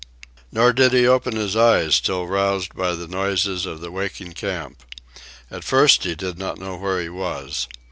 Nor 0.51 0.73
did 0.73 0.93
he 0.93 1.05
open 1.07 1.35
his 1.35 1.55
eyes 1.55 1.99
till 1.99 2.25
roused 2.25 2.73
by 2.73 2.93
the 2.95 3.07
noises 3.07 3.67
of 3.67 3.81
the 3.81 3.91
waking 3.91 4.31
camp. 4.33 4.83
At 5.51 5.63
first 5.63 6.05
he 6.05 6.15
did 6.15 6.39
not 6.39 6.57
know 6.57 6.75
where 6.75 6.99
he 6.99 7.07
was. 7.09 7.67